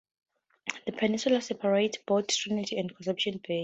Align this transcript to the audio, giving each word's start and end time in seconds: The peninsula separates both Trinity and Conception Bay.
The 0.87 0.93
peninsula 0.93 1.41
separates 1.41 1.99
both 2.07 2.29
Trinity 2.29 2.75
and 2.79 2.89
Conception 2.95 3.39
Bay. 3.47 3.59